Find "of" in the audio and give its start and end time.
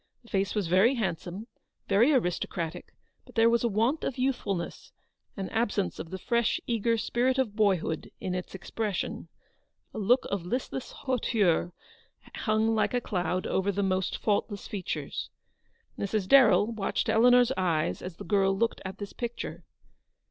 4.03-4.17, 5.99-6.09, 7.37-7.55, 10.31-10.43